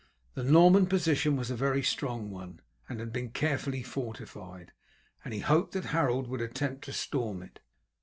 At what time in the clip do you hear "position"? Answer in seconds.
0.87-1.35